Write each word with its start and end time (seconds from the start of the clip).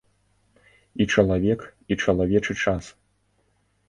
І 1.03 1.05
чалавек, 1.15 1.59
і 1.93 1.97
чалавечы 2.05 2.57
час. 2.65 2.89